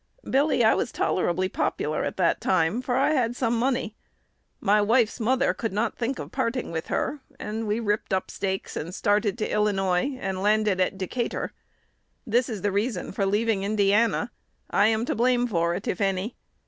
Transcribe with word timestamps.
Billy, 0.27 0.63
I 0.63 0.73
was 0.73 0.91
tolerably 0.91 1.47
popular 1.47 2.03
at 2.05 2.17
that 2.17 2.41
time, 2.41 2.81
for 2.81 2.95
I 2.95 3.11
had 3.11 3.35
some 3.35 3.55
money. 3.55 3.93
My 4.59 4.81
wife's 4.81 5.19
mother 5.19 5.53
could 5.53 5.71
not 5.71 5.95
think 5.95 6.17
of 6.17 6.31
parting 6.31 6.71
with 6.71 6.87
her, 6.87 7.19
and 7.39 7.67
we 7.67 7.79
ripped 7.79 8.11
up 8.11 8.31
stakes, 8.31 8.75
and 8.75 8.95
started 8.95 9.37
to 9.37 9.51
Illinois, 9.53 10.17
and 10.19 10.41
landed 10.41 10.79
at 10.81 10.97
Decatur. 10.97 11.53
This 12.25 12.49
is 12.49 12.63
the 12.63 12.71
reason 12.71 13.11
for 13.11 13.27
leaving 13.27 13.61
Indiana. 13.61 14.31
I 14.71 14.87
am 14.87 15.05
to 15.05 15.13
blame 15.13 15.45
for 15.45 15.75
it, 15.75 15.87
if 15.87 16.01
any. 16.01 16.35